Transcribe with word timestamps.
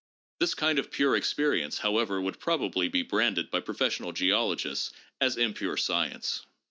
This 0.39 0.55
kind 0.55 0.79
of 0.79 0.89
pure 0.89 1.15
experience, 1.15 1.77
however, 1.77 2.19
would 2.19 2.39
probably 2.39 2.87
be 2.87 3.03
branded 3.03 3.51
by 3.51 3.59
professional 3.59 4.13
geologists 4.13 4.91
as 5.21 5.37
impure 5.37 5.77
science. 5.77 6.43